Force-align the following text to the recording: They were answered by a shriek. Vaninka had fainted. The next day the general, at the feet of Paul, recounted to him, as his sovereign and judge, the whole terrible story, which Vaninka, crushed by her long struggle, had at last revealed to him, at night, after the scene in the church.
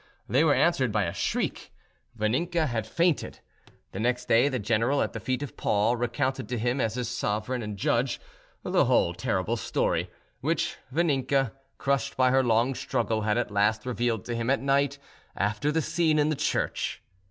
They 0.27 0.43
were 0.43 0.55
answered 0.55 0.91
by 0.91 1.03
a 1.03 1.13
shriek. 1.13 1.71
Vaninka 2.17 2.65
had 2.65 2.87
fainted. 2.87 3.39
The 3.91 3.99
next 3.99 4.27
day 4.27 4.49
the 4.49 4.57
general, 4.57 5.03
at 5.03 5.13
the 5.13 5.19
feet 5.19 5.43
of 5.43 5.55
Paul, 5.55 5.95
recounted 5.95 6.49
to 6.49 6.57
him, 6.57 6.81
as 6.81 6.95
his 6.95 7.07
sovereign 7.07 7.61
and 7.61 7.77
judge, 7.77 8.19
the 8.63 8.85
whole 8.85 9.13
terrible 9.13 9.57
story, 9.57 10.09
which 10.39 10.77
Vaninka, 10.91 11.51
crushed 11.77 12.17
by 12.17 12.31
her 12.31 12.43
long 12.43 12.73
struggle, 12.73 13.21
had 13.21 13.37
at 13.37 13.51
last 13.51 13.85
revealed 13.85 14.25
to 14.25 14.35
him, 14.35 14.49
at 14.49 14.59
night, 14.59 14.97
after 15.35 15.71
the 15.71 15.83
scene 15.83 16.17
in 16.17 16.29
the 16.29 16.35
church. 16.35 17.03